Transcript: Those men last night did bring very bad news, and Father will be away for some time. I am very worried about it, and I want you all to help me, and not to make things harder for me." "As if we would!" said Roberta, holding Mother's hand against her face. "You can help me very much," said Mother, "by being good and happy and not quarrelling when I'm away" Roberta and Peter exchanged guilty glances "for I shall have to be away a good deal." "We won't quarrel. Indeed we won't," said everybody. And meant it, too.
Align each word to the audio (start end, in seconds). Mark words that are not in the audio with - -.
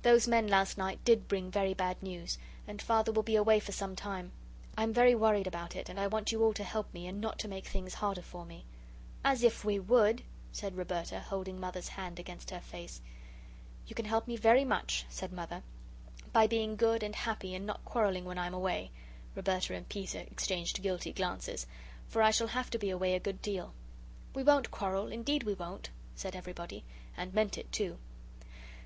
Those 0.00 0.26
men 0.26 0.46
last 0.46 0.78
night 0.78 1.04
did 1.04 1.28
bring 1.28 1.50
very 1.50 1.74
bad 1.74 2.02
news, 2.02 2.38
and 2.66 2.80
Father 2.80 3.12
will 3.12 3.22
be 3.22 3.36
away 3.36 3.60
for 3.60 3.72
some 3.72 3.94
time. 3.94 4.32
I 4.74 4.82
am 4.82 4.94
very 4.94 5.14
worried 5.14 5.46
about 5.46 5.76
it, 5.76 5.90
and 5.90 6.00
I 6.00 6.06
want 6.06 6.32
you 6.32 6.42
all 6.42 6.54
to 6.54 6.64
help 6.64 6.94
me, 6.94 7.06
and 7.06 7.20
not 7.20 7.38
to 7.40 7.46
make 7.48 7.66
things 7.66 7.92
harder 7.92 8.22
for 8.22 8.46
me." 8.46 8.64
"As 9.22 9.42
if 9.42 9.66
we 9.66 9.78
would!" 9.78 10.22
said 10.50 10.78
Roberta, 10.78 11.20
holding 11.20 11.60
Mother's 11.60 11.88
hand 11.88 12.18
against 12.18 12.48
her 12.52 12.60
face. 12.60 13.02
"You 13.86 13.94
can 13.94 14.06
help 14.06 14.26
me 14.26 14.36
very 14.38 14.64
much," 14.64 15.04
said 15.10 15.30
Mother, 15.30 15.62
"by 16.32 16.46
being 16.46 16.76
good 16.76 17.02
and 17.02 17.14
happy 17.14 17.54
and 17.54 17.66
not 17.66 17.84
quarrelling 17.84 18.24
when 18.24 18.38
I'm 18.38 18.54
away" 18.54 18.92
Roberta 19.34 19.74
and 19.74 19.86
Peter 19.86 20.20
exchanged 20.20 20.80
guilty 20.82 21.12
glances 21.12 21.66
"for 22.08 22.22
I 22.22 22.30
shall 22.30 22.48
have 22.48 22.70
to 22.70 22.78
be 22.78 22.88
away 22.88 23.14
a 23.14 23.20
good 23.20 23.42
deal." 23.42 23.74
"We 24.34 24.42
won't 24.42 24.70
quarrel. 24.70 25.08
Indeed 25.12 25.42
we 25.42 25.52
won't," 25.52 25.90
said 26.14 26.34
everybody. 26.34 26.82
And 27.14 27.34
meant 27.34 27.58
it, 27.58 27.70
too. 27.72 27.98